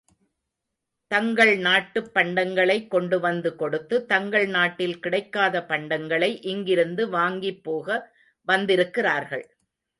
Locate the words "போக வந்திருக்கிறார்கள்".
7.63-9.57